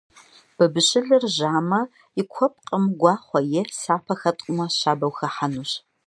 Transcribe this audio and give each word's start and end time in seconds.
Бабыщылыр 0.57 1.23
жьамэ, 1.35 1.81
и 2.19 2.21
куэпкъым 2.31 2.85
гуахъуэ 2.99 3.41
е 3.61 3.63
сапэ 3.79 4.13
хэпӀумэ 4.21 4.65
щабэу 4.77 5.13
хыхьэнущ. 5.17 5.71